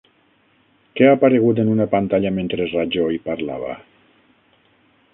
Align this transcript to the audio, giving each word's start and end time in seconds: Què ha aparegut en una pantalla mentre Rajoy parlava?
Què 0.99 1.09
ha 1.09 1.11
aparegut 1.17 1.61
en 1.65 1.69
una 1.75 1.87
pantalla 1.93 2.33
mentre 2.39 2.69
Rajoy 2.75 3.23
parlava? 3.31 3.81